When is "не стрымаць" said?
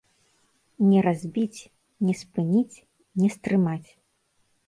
3.23-3.89